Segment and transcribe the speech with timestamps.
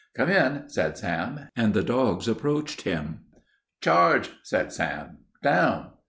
[0.15, 3.19] "Come in," said Sam, and the dogs approached him.
[3.81, 5.19] "Charge!" said Sam.
[5.43, 5.91] "Down!"